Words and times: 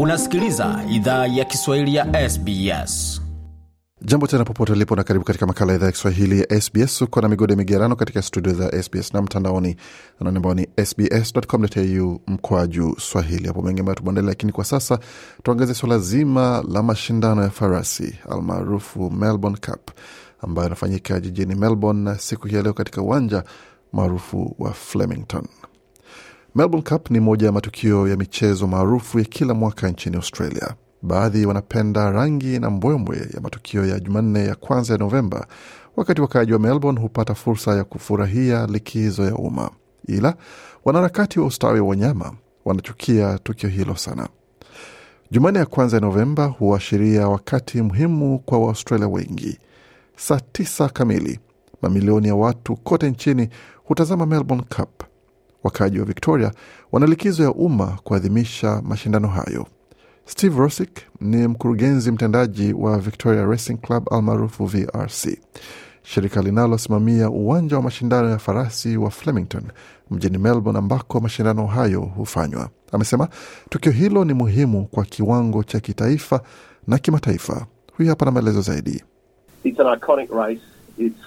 Unasikiliza 0.00 0.84
idhaa 0.90 1.26
ya 1.26 1.44
Kiswahili 1.44 1.94
ya 1.94 2.30
SBS. 2.30 3.22
Jambo 4.02 4.26
tena 4.26 4.44
popote 4.44 4.72
ulipo 4.72 4.96
na 4.96 5.04
karibu 5.04 5.24
katika 5.24 5.46
makala 5.46 5.74
idhaa 5.74 5.86
ya 5.86 5.92
Kiswahili 5.92 6.40
ya 6.40 6.60
SBS. 6.60 7.02
Uko 7.02 7.20
na 7.20 7.28
migode 7.28 7.56
migerano 7.56 7.96
katika 7.96 8.22
studio 8.22 8.52
za 8.52 8.82
SBS 8.82 9.14
na 9.14 9.22
mtandaoni 9.22 9.76
anani 10.20 10.36
ambao 10.36 10.54
ni 10.54 10.68
sbs.com.au 10.84 12.20
mkwaju 12.26 12.96
swahili. 13.00 13.46
Hapo 13.48 13.62
mengi 13.62 13.80
ambayo 13.80 13.94
tumeandalia, 13.96 14.28
lakini 14.30 14.52
kwa 14.52 14.64
sasa 14.64 14.98
tuangazie 15.42 15.74
suala 15.74 15.98
zima 15.98 16.64
la 16.68 16.82
mashindano 16.82 17.42
ya 17.42 17.50
farasi 17.50 18.18
almaarufu 18.30 19.10
Melbourne 19.10 19.58
Cup 19.66 19.90
ambayo 20.40 20.66
anafanyika 20.66 21.20
jijini 21.20 21.54
Melbourne 21.54 22.14
siku 22.18 22.46
hii 22.48 22.56
ya 22.56 22.62
leo 22.62 22.72
katika 22.72 23.02
uwanja 23.02 23.44
maarufu 23.92 24.56
wa 24.58 24.72
Flemington. 24.72 25.46
Melbourne 26.56 26.82
Cup 26.88 27.10
ni 27.10 27.20
moja 27.20 27.46
ya 27.46 27.52
matukio 27.52 28.08
ya 28.08 28.16
michezo 28.16 28.66
maarufu 28.66 29.18
ya 29.18 29.24
kila 29.24 29.54
mwaka 29.54 29.88
nchini 29.88 30.16
Australia. 30.16 30.74
Baadhi 31.02 31.46
wanapenda 31.46 32.10
rangi 32.10 32.58
na 32.58 32.70
mbwembwe 32.70 33.16
ya 33.34 33.40
matukio 33.40 33.86
ya 33.86 34.00
Jumanne 34.00 34.44
ya 34.46 34.54
kwanza 34.54 34.92
ya 34.92 34.98
Novemba, 34.98 35.46
wakati 35.96 36.20
wakaaji 36.20 36.52
wa 36.52 36.58
Melbourne 36.58 37.00
hupata 37.00 37.34
fursa 37.34 37.74
ya 37.76 37.84
kufurahia 37.84 38.66
likizo 38.66 39.24
ya 39.24 39.34
umma, 39.34 39.70
ila 40.08 40.34
wanaharakati 40.84 41.40
wa 41.40 41.46
ustawi 41.46 41.80
wa 41.80 41.88
wanyama 41.88 42.32
wanachukia 42.64 43.38
tukio 43.38 43.68
hilo 43.68 43.96
sana. 43.96 44.28
Jumanne 45.30 45.58
ya 45.58 45.66
kwanza 45.66 45.96
ya 45.96 46.00
Novemba 46.00 46.44
huashiria 46.46 47.28
wakati 47.28 47.82
muhimu 47.82 48.38
kwa 48.38 48.58
Waaustralia 48.58 49.08
wengi. 49.08 49.58
Saa 50.16 50.40
tisa 50.52 50.88
kamili, 50.88 51.40
mamilioni 51.82 52.28
ya 52.28 52.34
watu 52.34 52.76
kote 52.76 53.10
nchini 53.10 53.48
hutazama 53.84 54.26
Melbourne 54.26 54.64
Cup. 54.76 55.02
Wakaaji 55.66 55.98
wa 55.98 56.04
Victoria 56.04 56.50
wana 56.92 57.06
likizo 57.06 57.42
ya 57.42 57.50
umma 57.52 57.98
kuadhimisha 58.04 58.82
mashindano 58.84 59.28
hayo. 59.28 59.66
Steve 60.24 60.58
Rosick 60.60 60.90
ni 61.20 61.48
mkurugenzi 61.48 62.10
mtendaji 62.12 62.72
wa 62.72 62.98
Victoria 62.98 63.44
Racing 63.46 63.76
Club 63.76 64.12
almaarufu 64.12 64.66
VRC, 64.66 65.38
shirika 66.02 66.42
linalosimamia 66.42 67.30
uwanja 67.30 67.76
wa 67.76 67.82
mashindano 67.82 68.30
ya 68.30 68.38
farasi 68.38 68.96
wa 68.96 69.10
Flemington 69.10 69.62
mjini 70.10 70.38
Melbourne 70.38 70.78
ambako 70.78 71.20
mashindano 71.20 71.66
hayo 71.66 72.00
hufanywa. 72.00 72.68
Amesema 72.92 73.28
tukio 73.70 73.92
hilo 73.92 74.24
ni 74.24 74.32
muhimu 74.32 74.86
kwa 74.86 75.04
kiwango 75.04 75.62
cha 75.64 75.80
kitaifa 75.80 76.40
na 76.86 76.98
kimataifa. 76.98 77.66
Huyu 77.96 78.08
hapa 78.10 78.24
na 78.24 78.30
maelezo 78.30 78.60
zaidi. 78.60 79.04
It's 79.64 79.80
an 79.80 79.98
iconic 79.98 80.30
race. 80.30 80.62
It's 80.98 81.20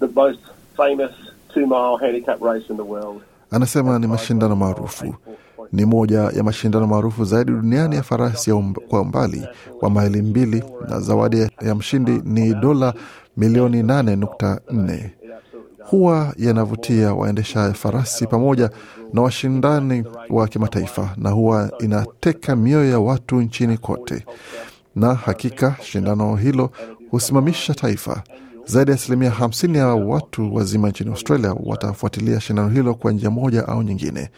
the 0.00 0.06
most 0.06 0.40
famous 0.76 1.10
two-mile 1.54 1.96
handicap 2.00 2.42
race 2.42 2.64
in 2.70 2.76
the 2.76 2.82
world. 2.82 3.22
Anasema 3.56 3.98
ni 3.98 4.06
mashindano 4.06 4.56
maarufu, 4.56 5.14
ni 5.72 5.84
moja 5.84 6.18
ya 6.20 6.42
mashindano 6.42 6.86
maarufu 6.86 7.24
zaidi 7.24 7.50
duniani 7.52 7.96
ya 7.96 8.02
farasi 8.02 8.50
ya 8.50 8.56
um, 8.56 8.74
kwa 8.74 9.00
umbali 9.00 9.48
wa 9.80 9.90
maili 9.90 10.22
mbili, 10.22 10.64
na 10.88 11.00
zawadi 11.00 11.48
ya 11.62 11.74
mshindi 11.74 12.20
ni 12.24 12.54
dola 12.54 12.94
milioni 13.36 13.82
8.4. 13.82 15.10
Huwa 15.84 16.34
yanavutia 16.36 17.14
waendesha 17.14 17.72
farasi 17.72 18.26
pamoja 18.26 18.70
na 19.12 19.22
washindani 19.22 20.04
wa 20.30 20.48
kimataifa, 20.48 21.10
na 21.16 21.30
huwa 21.30 21.70
inateka 21.80 22.56
mioyo 22.56 22.90
ya 22.90 22.98
watu 22.98 23.40
nchini 23.40 23.78
kote, 23.78 24.26
na 24.96 25.14
hakika 25.14 25.76
shindano 25.82 26.36
hilo 26.36 26.70
husimamisha 27.10 27.74
taifa. 27.74 28.22
Zaidi 28.68 28.90
ya 28.90 28.94
asilimia 28.96 29.30
50 29.30 29.76
ya 29.76 29.86
watu 29.88 30.54
wazima 30.54 30.88
nchini 30.88 31.10
Australia 31.10 31.54
watafuatilia 31.64 32.40
shindano 32.40 32.68
hilo 32.68 32.94
kwa 32.94 33.12
njia 33.12 33.30
moja 33.30 33.68
au 33.68 33.82
nyingine. 33.82 34.30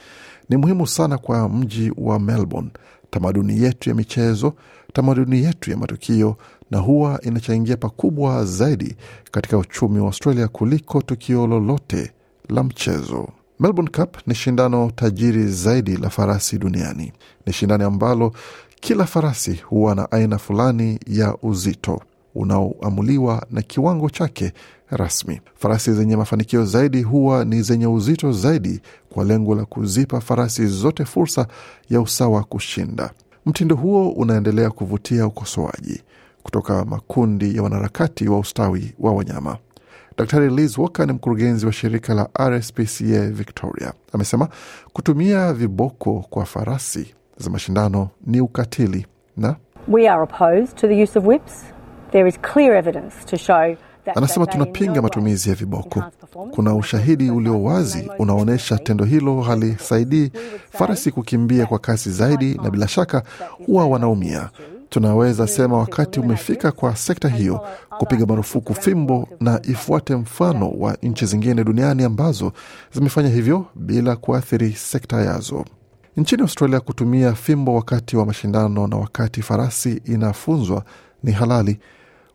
Ni 0.49 0.57
muhimu 0.57 0.87
sana 0.87 1.19
kwa 1.19 1.49
mji 1.49 1.93
wa 1.97 2.21
Melbourne, 2.21 2.71
tamaduni 3.11 3.63
yetu 3.63 3.89
ya 3.89 3.95
michezo, 3.95 4.55
tamaduni 4.93 5.45
yetu 5.45 5.71
ya 5.71 5.77
matukio, 5.77 6.37
na 6.71 6.79
huwa 6.79 7.21
inachangia 7.23 7.77
pakubwa 7.77 8.45
zaidi 8.45 8.97
katika 9.31 9.59
uchumi 9.59 9.99
wa 10.01 10.07
Australia 10.07 10.49
kuliko 10.49 11.03
tukio 11.03 11.47
lolote 11.47 12.13
la 12.49 12.63
mchezo. 12.65 13.29
Melbourne 13.61 13.91
Cup 13.97 14.17
ni 14.27 14.35
shindano 14.35 14.91
tajiri 14.97 15.47
zaidi 15.47 15.97
la 15.97 16.11
farasi 16.11 16.59
duniani. 16.59 17.13
Ni 17.47 17.53
shindano 17.53 17.87
ambalo 17.87 18.33
kila 18.81 19.05
farasi 19.07 19.55
huwa 19.55 19.95
na 19.95 20.11
aina 20.13 20.39
fulani 20.39 20.99
ya 21.07 21.37
uzito 21.43 22.01
unaoamuliwa 22.39 23.47
na 23.51 23.63
kiwango 23.63 24.11
chake 24.11 24.53
rasmi. 24.91 25.41
Farasi 25.55 25.93
zenye 25.93 26.17
mafanikio 26.17 26.65
zaidi 26.65 27.03
huwa 27.03 27.45
ni 27.45 27.63
zenye 27.63 27.87
uzito 27.87 28.33
zaidi, 28.33 28.81
kwa 29.11 29.25
lengo 29.25 29.55
la 29.55 29.65
kuzipa 29.65 30.21
farasi 30.21 30.67
zote 30.67 31.05
fursa 31.05 31.47
ya 31.91 32.01
usawa 32.01 32.45
kushinda. 32.45 33.11
Mtindo 33.47 33.77
huo 33.77 34.11
unaendelea 34.11 34.71
kuvutia 34.71 35.27
ukosoaji 35.27 36.03
kutoka 36.43 36.85
makundi 36.85 37.57
ya 37.57 37.63
wanaharakati 37.63 38.29
wa 38.29 38.39
ustawi 38.39 38.95
wa 38.99 39.13
wanyama. 39.13 39.57
Daktari 40.19 40.51
Liz 40.51 40.79
Walker 40.79 41.07
ni 41.07 41.13
mkurugenzi 41.13 41.67
wa 41.67 41.73
shirika 41.73 42.15
la 42.15 42.29
RSPCA 42.49 43.31
Victoria. 43.31 43.93
Amesema 44.13 44.49
kutumia 44.93 45.53
viboko 45.53 46.25
kwa 46.31 46.45
farasi 46.45 47.15
za 47.37 47.51
mashindano 47.51 48.09
ni 48.27 48.41
ukatili 48.41 49.07
na 49.37 49.57
We 49.89 50.09
are 50.09 50.23
opposed 50.23 50.75
to 50.77 50.89
the 50.89 51.03
use 51.03 51.19
of 51.19 51.27
whips. 51.27 51.78
There 52.11 52.29
is 52.29 52.39
clear 52.41 52.75
evidence 52.75 53.15
to 53.27 53.37
show 53.37 53.77
Anasema 54.15 54.47
tunapinga 54.47 55.03
matumizi 55.03 55.49
ya 55.49 55.55
viboko. 55.55 56.03
Kuna 56.51 56.75
ushahidi 56.75 57.31
ulio 57.31 57.63
wazi 57.63 58.11
unaonyesha 58.19 58.79
tendo 58.79 59.05
hilo 59.05 59.41
halisaidii 59.41 60.31
farasi 60.71 61.11
kukimbia 61.11 61.67
kwa 61.67 61.79
kasi 61.79 62.11
zaidi, 62.11 62.55
na 62.63 62.71
bila 62.71 62.89
shaka 62.89 63.23
huwa 63.67 63.87
wanaumia. 63.87 64.51
Tunaweza 64.89 65.47
sema 65.47 65.79
wakati 65.79 66.21
umefika 66.21 66.73
kwa 66.73 66.97
sekta 66.97 67.29
hiyo 67.29 67.67
kupiga 67.99 68.27
marufuku 68.27 68.75
fimbo 68.75 69.29
na 69.41 69.61
ifuate 69.63 70.17
mfano 70.17 70.71
wa 70.71 70.97
nchi 71.03 71.27
zingine 71.27 71.65
duniani 71.65 72.05
ambazo 72.05 72.53
zimefanya 72.93 73.29
hivyo 73.29 73.67
bila 73.75 74.17
kuathiri 74.17 74.73
sekta 74.73 75.17
yazo. 75.21 75.65
Nchini 76.17 76.43
Australia, 76.43 76.81
kutumia 76.81 77.35
fimbo 77.35 77.75
wakati 77.75 78.17
wa 78.17 78.27
mashindano 78.27 78.87
na 78.87 78.97
wakati 78.97 79.43
farasi 79.43 80.03
inafunzwa 80.05 80.85
ni 81.23 81.33
halali. 81.33 81.79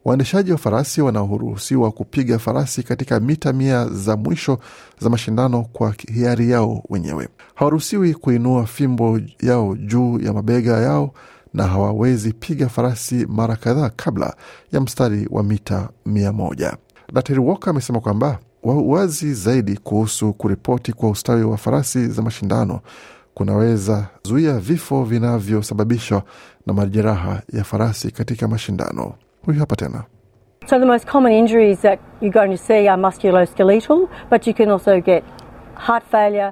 Waendeshaji 0.06 0.52
wa 0.52 0.58
farasi 0.58 1.02
wanaoruhusiwa 1.02 1.92
kupiga 1.92 2.40
farasi 2.40 2.84
katika 2.84 3.20
mita 3.20 3.54
mia 3.54 3.86
za 3.86 4.18
mwisho 4.18 4.60
za 5.00 5.10
mashindano 5.10 5.62
kwa 5.64 5.96
hiari 6.14 6.50
yao 6.52 6.84
wenyewe. 6.90 7.28
Hawaruhusiwi 7.56 8.14
kuinua 8.14 8.66
fimbo 8.66 9.20
yao 9.42 9.76
juu 9.76 10.20
ya 10.20 10.34
mabega 10.34 10.72
yao 10.78 11.14
na 11.54 11.68
hawawezi 11.68 12.34
piga 12.34 12.70
farasi 12.70 13.26
mara 13.30 13.56
kadhaa 13.56 13.90
kabla 13.90 14.36
ya 14.72 14.82
mstari 14.82 15.28
wa 15.32 15.44
mita 15.44 15.90
mia 16.06 16.32
moja. 16.34 16.78
Daktari 17.14 17.40
Walker 17.40 17.70
amesema 17.70 18.00
kwamba 18.00 18.40
wazi 18.64 19.34
zaidi 19.34 19.78
kuhusu 19.78 20.34
kuripoti 20.34 20.94
kwa 20.94 21.10
ustawi 21.10 21.44
wa 21.44 21.58
farasi 21.58 22.08
za 22.08 22.22
mashindano 22.22 22.80
kunaweza 23.34 24.08
zuia 24.24 24.60
vifo 24.60 25.04
vinavyosababishwa 25.04 26.24
na 26.68 26.74
majeraha 26.74 27.42
ya 27.54 27.64
farasi 27.64 28.12
katika 28.12 28.48
mashindano. 28.48 29.14
Huyu 29.46 29.60
hapa 29.60 29.76
tena. 29.76 30.04
So 30.70 30.80
the 30.80 30.86
most 30.86 31.06
common 31.08 31.32
injuries 31.34 31.80
that 31.82 32.00
you're 32.22 32.34
going 32.34 32.58
to 32.58 32.64
see 32.64 32.88
are 32.88 32.98
musculoskeletal, 33.02 34.08
but 34.30 34.48
you 34.48 34.54
can 34.54 34.70
also 34.70 35.02
get. 35.02 35.24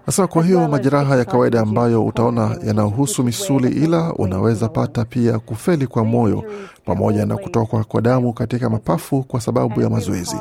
Sasa 0.05 0.27
kwa 0.27 0.43
hiyo 0.43 0.67
majeraha 0.67 1.15
ya 1.15 1.25
kawaida 1.25 1.61
ambayo 1.61 2.05
utaona 2.05 2.57
yanahusu 2.67 3.23
misuli, 3.23 3.67
ila 3.83 4.13
unaweza 4.13 4.69
pata 4.69 5.05
pia 5.05 5.39
kufeli 5.39 5.87
kwa 5.87 6.05
moyo 6.05 6.43
pamoja 6.85 7.25
na 7.25 7.37
kutokwa 7.37 7.83
kwa 7.83 8.01
damu 8.01 8.33
katika 8.33 8.69
mapafu 8.69 9.23
kwa 9.23 9.41
sababu 9.41 9.81
ya 9.81 9.89
mazoezi. 9.89 10.35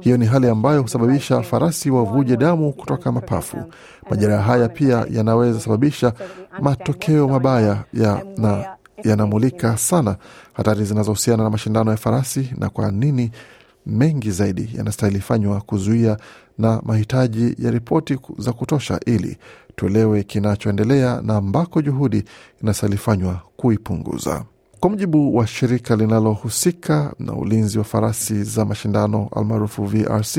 Hiyo 0.00 0.16
ni 0.16 0.26
hali 0.26 0.48
ambayo 0.48 0.82
husababisha 0.82 1.42
farasi 1.42 1.90
wavuje 1.90 2.36
damu 2.36 2.72
kutoka 2.72 3.12
mapafu. 3.12 3.56
Majeraha 4.10 4.42
haya 4.42 4.68
pia 4.68 5.06
yanaweza 5.10 5.60
sababisha 5.60 6.12
matokeo 6.60 7.28
mabaya 7.28 7.76
ya 7.94 8.22
na 8.36 8.64
yanamulika 9.04 9.76
sana 9.76 10.16
hatari 10.52 10.84
zinazohusiana 10.84 11.42
na 11.44 11.50
mashindano 11.50 11.90
ya 11.90 11.96
farasi 11.96 12.50
na 12.58 12.68
kwa 12.68 12.90
nini 12.90 13.30
mengi 13.86 14.30
zaidi 14.30 14.70
yanastahili 14.74 15.20
fanywa 15.20 15.60
kuzuia 15.60 16.16
na 16.58 16.82
mahitaji 16.84 17.54
ya 17.58 17.70
ripoti 17.70 18.18
za 18.38 18.52
kutosha 18.52 19.00
ili 19.06 19.36
tuelewe 19.76 20.22
kinachoendelea 20.22 21.20
na 21.22 21.36
ambako 21.36 21.82
juhudi 21.82 22.24
inastahili 22.62 22.98
fanywa 22.98 23.40
kuipunguza. 23.56 24.44
Kwa 24.80 24.90
mujibu 24.90 25.36
wa 25.36 25.46
shirika 25.46 25.96
linalohusika 25.96 27.14
na 27.18 27.32
ulinzi 27.32 27.78
wa 27.78 27.84
farasi 27.84 28.44
za 28.44 28.64
mashindano 28.64 29.28
almaarufu 29.36 29.84
VRC, 29.84 30.38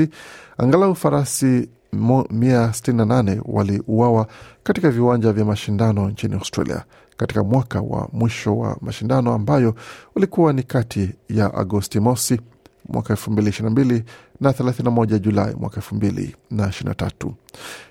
angalau 0.58 0.94
farasi 0.94 1.68
168 1.92 3.40
waliuawa 3.44 4.26
katika 4.62 4.90
viwanja 4.90 5.32
vya 5.32 5.44
mashindano 5.44 6.08
nchini 6.10 6.34
Australia 6.34 6.84
katika 7.16 7.44
mwaka 7.44 7.80
wa 7.80 8.08
mwisho 8.12 8.58
wa 8.58 8.76
mashindano 8.80 9.32
ambayo 9.34 9.74
ulikuwa 10.16 10.52
ni 10.52 10.62
kati 10.62 11.10
ya 11.28 11.54
Agosti 11.54 12.00
mosi 12.00 12.40
mwaka 12.88 13.14
2022 13.14 14.02
na 14.40 14.50
31 14.52 15.18
Julai 15.18 15.54
mwaka 15.54 15.80
2023. 15.80 17.32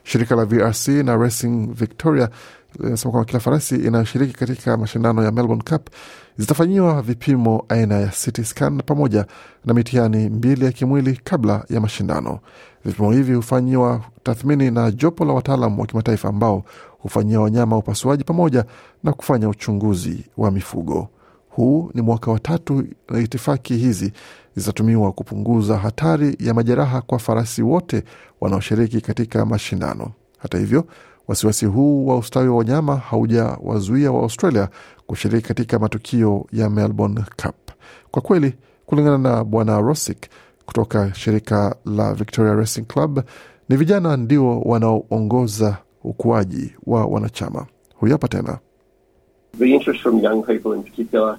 Shirika 0.04 0.36
la 0.36 0.46
VRC 0.46 0.88
na 0.88 1.18
Racing 1.18 1.68
Victoria 1.74 2.30
linasema 2.80 3.12
kwamba 3.12 3.26
kila 3.26 3.40
farasi 3.40 3.76
inayoshiriki 3.76 4.34
katika 4.34 4.78
mashindano 4.78 5.24
ya 5.24 5.32
Melbourne 5.32 5.64
Cup 5.70 5.90
zitafanyiwa 6.38 7.02
vipimo 7.02 7.66
aina 7.70 7.96
ya 8.00 8.08
CT 8.08 8.44
scan 8.44 8.82
pamoja 8.82 9.26
na 9.66 9.74
mitihani 9.74 10.30
mbili 10.30 10.66
ya 10.66 10.72
kimwili 10.72 11.20
kabla 11.24 11.66
ya 11.70 11.82
mashindano. 11.82 12.40
Vipimo 12.86 13.12
hivi 13.12 13.34
hufanyiwa 13.34 14.02
tathmini 14.24 14.72
na 14.72 14.92
jopo 14.92 15.26
la 15.26 15.34
wataalam 15.34 15.80
wa 15.80 15.86
kimataifa 15.88 16.30
ambao 16.30 16.64
hufanyia 17.00 17.40
wanyama 17.42 17.78
upasuaji 17.78 18.24
pamoja 18.24 18.66
na 19.04 19.14
kufanya 19.14 19.50
uchunguzi 19.50 20.26
wa 20.38 20.52
mifugo. 20.52 21.08
Huu 21.50 21.92
ni 21.94 22.02
mwaka 22.02 22.32
wa 22.32 22.40
tatu 22.40 22.84
na 23.10 23.20
itifaki 23.20 23.76
hizi 23.78 24.14
zitatumiwa 24.56 25.12
kupunguza 25.12 25.78
hatari 25.78 26.36
ya 26.40 26.54
majeraha 26.54 27.02
kwa 27.02 27.20
farasi 27.20 27.62
wote 27.62 28.04
wanaoshiriki 28.42 29.02
katika 29.02 29.46
mashindano. 29.46 30.12
Hata 30.38 30.58
hivyo, 30.58 30.88
wasiwasi 31.30 31.66
huu 31.66 32.08
wa 32.08 32.18
ustawi 32.18 32.48
wa 32.48 32.58
wanyama 32.58 32.96
haujawazuia 32.98 34.12
wa 34.12 34.22
Australia 34.24 34.70
kushiriki 35.08 35.48
katika 35.48 35.80
matukio 35.80 36.46
ya 36.52 36.70
Melbourne 36.70 37.22
Cup. 37.44 37.56
Kwa 38.12 38.22
kweli, 38.22 38.54
kulingana 38.86 39.18
na 39.18 39.44
Bwana 39.44 39.80
Rosick 39.82 40.18
kutoka 40.66 41.14
shirika 41.14 41.76
la 41.86 42.14
Victoria 42.14 42.54
Racing 42.54 42.82
Club, 42.86 43.20
ni 43.70 43.78
vijana 43.78 44.18
ndio 44.18 44.60
wanaoongoza 44.62 45.78
ukuaji 46.04 46.76
wa 46.86 47.06
wanachama. 47.06 47.66
Huyu 47.96 48.12
hapa 48.14 48.28
tena. 48.28 48.60
The 49.58 49.66
interest 49.70 50.02
from 50.02 50.20
young 50.24 50.44
people 50.44 50.76
in 50.76 50.84
particular 50.84 51.38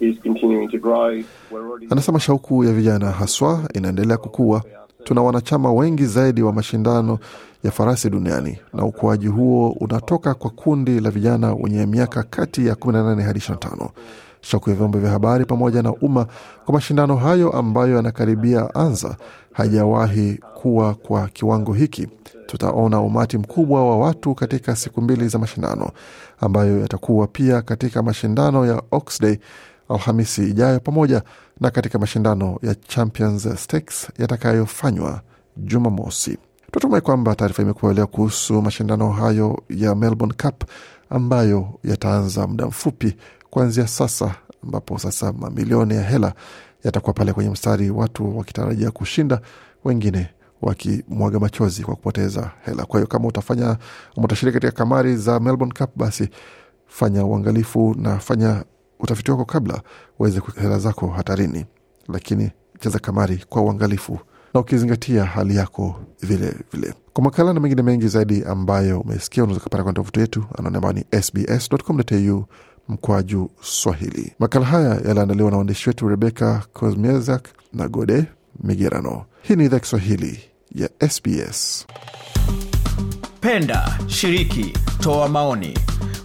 is 0.00 0.16
continuing 0.22 0.68
to 0.68 0.78
grow. 0.78 1.06
We're 1.08 1.24
already 1.66 1.86
Anasema 1.90 2.20
shauku 2.20 2.64
ya 2.64 2.72
vijana 2.72 3.10
haswa 3.10 3.60
inaendelea 3.74 4.16
kukua. 4.16 4.62
Tuna 5.04 5.22
wanachama 5.22 5.72
wengi 5.72 6.06
zaidi 6.06 6.42
wa 6.42 6.52
mashindano 6.52 7.18
ya 7.64 7.70
farasi 7.70 8.10
duniani, 8.10 8.58
na 8.74 8.84
ukuaji 8.84 9.26
huo 9.26 9.70
unatoka 9.70 10.34
kwa 10.34 10.50
kundi 10.50 11.00
la 11.00 11.10
vijana 11.10 11.54
wenye 11.54 11.86
miaka 11.86 12.22
kati 12.22 12.66
ya 12.66 12.74
18 12.74 13.20
hadi 13.22 13.38
25. 13.38 13.88
Shauku 14.40 14.70
ya 14.70 14.76
vyombo 14.76 14.98
vya 14.98 15.10
habari 15.10 15.44
pamoja 15.44 15.82
na 15.82 15.92
umma 15.92 16.26
kwa 16.64 16.74
mashindano 16.74 17.16
hayo 17.16 17.50
ambayo 17.50 17.96
yanakaribia 17.96 18.74
anza 18.74 19.16
hajawahi 19.52 20.40
kuwa 20.54 20.94
kwa 20.94 21.28
kiwango 21.28 21.72
hiki. 21.72 22.08
Tutaona 22.46 23.00
umati 23.00 23.38
mkubwa 23.38 23.88
wa 23.90 23.98
watu 23.98 24.34
katika 24.34 24.76
siku 24.76 25.02
mbili 25.02 25.28
za 25.28 25.38
mashindano 25.38 25.90
ambayo 26.40 26.80
yatakuwa 26.80 27.26
pia 27.26 27.62
katika 27.62 28.02
mashindano 28.02 28.66
ya 28.66 28.82
Oxday 28.90 29.36
Alhamisi 29.92 30.50
ijayo 30.50 30.80
pamoja 30.80 31.22
na 31.60 31.70
katika 31.70 31.98
mashindano 31.98 32.58
ya 32.62 32.74
Champions 32.74 33.48
Stakes 33.62 34.08
yatakayofanywa 34.18 35.20
Jumamosi. 35.56 36.38
Tunatumai 36.70 37.00
kwamba 37.00 37.34
taarifa 37.34 37.62
imekuwa 37.62 38.06
kuhusu 38.06 38.62
mashindano 38.62 39.10
hayo 39.12 39.62
ya 39.70 39.94
Melbourne 39.94 40.34
Cup 40.42 40.64
ambayo 41.10 41.78
yataanza 41.84 42.46
muda 42.46 42.66
mfupi 42.66 43.16
kuanzia 43.50 43.86
sasa, 43.86 44.34
ambapo 44.64 44.98
sasa 44.98 45.32
mamilioni 45.32 45.94
ya 45.94 46.02
hela 46.02 46.32
yatakuwa 46.84 47.12
pale 47.14 47.32
kwenye 47.32 47.50
mstari, 47.50 47.90
watu 47.90 48.38
wakitarajia 48.38 48.90
kushinda, 48.90 49.40
wengine 49.84 50.28
wakimwaga 50.62 51.38
machozi 51.40 51.82
kwa 51.82 51.94
kupoteza 51.96 52.50
hela. 52.64 52.84
Kwa 52.84 53.00
hiyo 53.00 53.06
kama 53.06 53.28
utafanya 53.28 53.66
ama 54.16 54.24
utashiriki 54.24 54.54
katika 54.60 54.72
kamari 54.72 55.16
za 55.16 55.40
Melbourne 55.40 55.74
Cup, 55.78 55.90
basi 55.96 56.28
fanya 56.86 57.24
uangalifu 57.24 57.94
na 57.98 58.18
fanya 58.18 58.64
utafiti 59.02 59.30
wako 59.30 59.44
kabla 59.44 59.82
uweze 60.18 60.40
hela 60.60 60.78
zako 60.78 61.06
hatarini, 61.08 61.66
lakini 62.08 62.50
cheza 62.80 62.98
kamari 62.98 63.44
kwa 63.48 63.62
uangalifu 63.62 64.18
na 64.54 64.60
ukizingatia 64.60 65.24
hali 65.24 65.56
yako 65.56 65.96
vile 66.22 66.54
vile. 66.72 66.94
Kwa 67.12 67.24
makala 67.24 67.52
na 67.52 67.60
mengine 67.60 67.82
mengi 67.82 68.08
zaidi 68.08 68.44
ambayo 68.44 69.00
umesikia, 69.00 69.44
unaweza 69.44 69.64
kupata 69.64 69.82
kwenye 69.82 69.96
tovuti 69.96 70.20
yetu 70.20 70.44
anaone 70.58 70.76
ambayo 70.76 70.92
ni 70.94 71.22
sbs.com.au 71.22 72.44
mkwaju 72.88 73.50
Swahili. 73.62 74.32
Makala 74.38 74.66
haya 74.66 75.00
yaliandaliwa 75.06 75.50
na 75.50 75.56
waandishi 75.56 75.88
wetu 75.88 76.08
Rebeka 76.08 76.62
Kosmiezak 76.72 77.48
na 77.72 77.88
Gode 77.88 78.24
Migerano. 78.62 79.24
Hii 79.42 79.56
ni 79.56 79.64
idhaa 79.64 79.78
Kiswahili 79.78 80.40
ya 80.74 80.88
SBS. 81.10 81.86
Penda, 83.40 83.98
shiriki, 84.06 84.72
toa 85.00 85.28
maoni. 85.28 85.78